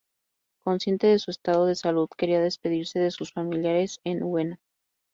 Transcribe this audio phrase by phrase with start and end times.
[0.63, 4.57] Consciente de su estado de salud, quería despedirse de sus familiares en Ueno.